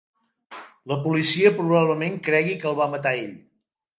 [0.91, 3.39] La policia probablement cregui que el va matar ell.